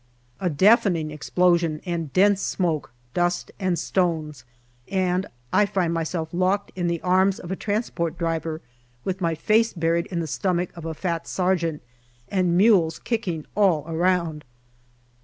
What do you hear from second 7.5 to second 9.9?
a transport driver with my face